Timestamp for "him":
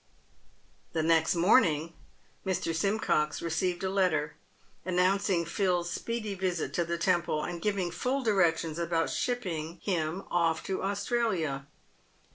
9.83-10.23